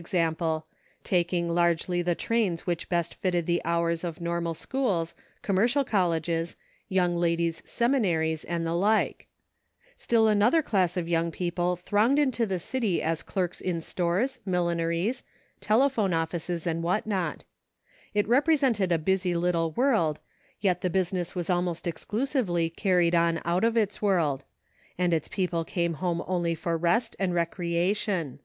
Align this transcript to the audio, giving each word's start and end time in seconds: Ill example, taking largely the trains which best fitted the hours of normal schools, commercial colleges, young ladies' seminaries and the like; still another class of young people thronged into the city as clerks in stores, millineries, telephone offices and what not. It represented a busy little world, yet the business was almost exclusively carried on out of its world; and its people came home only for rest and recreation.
Ill 0.00 0.02
example, 0.02 0.66
taking 1.04 1.50
largely 1.50 2.00
the 2.00 2.14
trains 2.14 2.66
which 2.66 2.88
best 2.88 3.14
fitted 3.14 3.44
the 3.44 3.60
hours 3.66 4.02
of 4.02 4.18
normal 4.18 4.54
schools, 4.54 5.14
commercial 5.42 5.84
colleges, 5.84 6.56
young 6.88 7.14
ladies' 7.14 7.60
seminaries 7.66 8.42
and 8.44 8.64
the 8.66 8.72
like; 8.72 9.26
still 9.98 10.26
another 10.26 10.62
class 10.62 10.96
of 10.96 11.06
young 11.06 11.30
people 11.30 11.76
thronged 11.76 12.18
into 12.18 12.46
the 12.46 12.58
city 12.58 13.02
as 13.02 13.22
clerks 13.22 13.60
in 13.60 13.78
stores, 13.82 14.38
millineries, 14.46 15.22
telephone 15.60 16.14
offices 16.14 16.66
and 16.66 16.82
what 16.82 17.06
not. 17.06 17.44
It 18.14 18.26
represented 18.26 18.90
a 18.92 18.98
busy 18.98 19.34
little 19.34 19.72
world, 19.72 20.18
yet 20.62 20.80
the 20.80 20.88
business 20.88 21.34
was 21.34 21.50
almost 21.50 21.86
exclusively 21.86 22.70
carried 22.70 23.14
on 23.14 23.42
out 23.44 23.64
of 23.64 23.76
its 23.76 24.00
world; 24.00 24.44
and 24.96 25.12
its 25.12 25.28
people 25.28 25.62
came 25.62 25.92
home 26.00 26.24
only 26.26 26.54
for 26.54 26.78
rest 26.78 27.16
and 27.18 27.34
recreation. 27.34 28.38